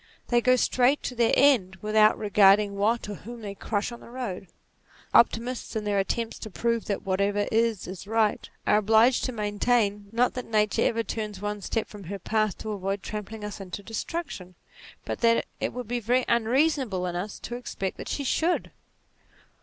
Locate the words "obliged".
8.77-9.23